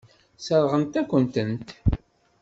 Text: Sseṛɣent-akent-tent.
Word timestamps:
Sseṛɣent-akent-tent. 0.39 1.67